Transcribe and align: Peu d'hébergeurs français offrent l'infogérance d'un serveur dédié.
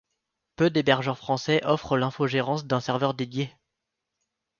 Peu 0.55 0.71
d'hébergeurs 0.71 1.19
français 1.19 1.63
offrent 1.63 1.95
l'infogérance 1.95 2.65
d'un 2.65 2.79
serveur 2.79 3.13
dédié. 3.13 3.55